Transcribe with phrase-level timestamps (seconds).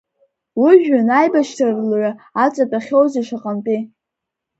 [0.65, 2.11] Ужәҩан аибашьра лҩа
[2.43, 3.77] аҵатәахьоузеи шаҟантәы!